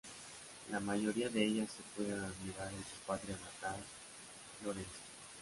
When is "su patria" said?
2.85-3.37